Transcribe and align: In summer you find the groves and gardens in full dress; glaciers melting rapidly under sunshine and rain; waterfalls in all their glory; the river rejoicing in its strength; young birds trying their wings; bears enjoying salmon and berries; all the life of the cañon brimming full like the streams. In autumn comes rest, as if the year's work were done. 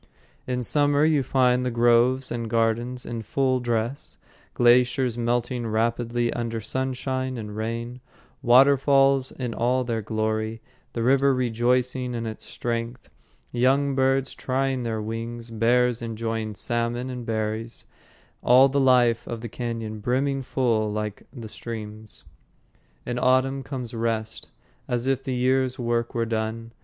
In 0.47 0.63
summer 0.63 1.05
you 1.05 1.21
find 1.21 1.63
the 1.63 1.69
groves 1.69 2.31
and 2.31 2.49
gardens 2.49 3.05
in 3.05 3.21
full 3.21 3.59
dress; 3.59 4.17
glaciers 4.55 5.15
melting 5.15 5.67
rapidly 5.67 6.33
under 6.33 6.59
sunshine 6.59 7.37
and 7.37 7.55
rain; 7.55 8.01
waterfalls 8.41 9.31
in 9.31 9.53
all 9.53 9.83
their 9.83 10.01
glory; 10.01 10.59
the 10.93 11.03
river 11.03 11.35
rejoicing 11.35 12.15
in 12.15 12.25
its 12.25 12.45
strength; 12.45 13.09
young 13.51 13.93
birds 13.93 14.33
trying 14.33 14.81
their 14.81 15.03
wings; 15.03 15.51
bears 15.51 16.01
enjoying 16.01 16.55
salmon 16.55 17.11
and 17.11 17.27
berries; 17.27 17.85
all 18.41 18.67
the 18.67 18.79
life 18.79 19.27
of 19.27 19.41
the 19.41 19.49
cañon 19.49 20.01
brimming 20.01 20.41
full 20.41 20.91
like 20.91 21.27
the 21.31 21.47
streams. 21.47 22.23
In 23.05 23.19
autumn 23.19 23.61
comes 23.61 23.93
rest, 23.93 24.49
as 24.87 25.05
if 25.05 25.23
the 25.23 25.35
year's 25.35 25.77
work 25.77 26.15
were 26.15 26.25
done. 26.25 26.71